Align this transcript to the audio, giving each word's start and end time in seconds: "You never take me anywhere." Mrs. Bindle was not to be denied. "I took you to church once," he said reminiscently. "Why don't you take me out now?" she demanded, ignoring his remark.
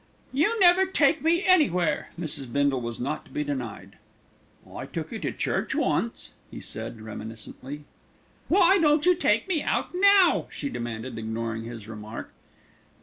"You 0.33 0.59
never 0.59 0.87
take 0.87 1.21
me 1.21 1.45
anywhere." 1.45 2.09
Mrs. 2.19 2.51
Bindle 2.51 2.81
was 2.81 2.99
not 2.99 3.23
to 3.25 3.29
be 3.31 3.43
denied. 3.43 3.99
"I 4.67 4.87
took 4.87 5.11
you 5.11 5.19
to 5.19 5.31
church 5.31 5.75
once," 5.75 6.33
he 6.49 6.59
said 6.59 7.01
reminiscently. 7.01 7.83
"Why 8.47 8.79
don't 8.79 9.05
you 9.05 9.13
take 9.13 9.47
me 9.47 9.61
out 9.61 9.89
now?" 9.93 10.47
she 10.49 10.69
demanded, 10.69 11.19
ignoring 11.19 11.65
his 11.65 11.87
remark. 11.87 12.31